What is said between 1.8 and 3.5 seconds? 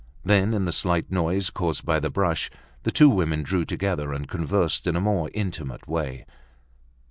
by the brush, the two women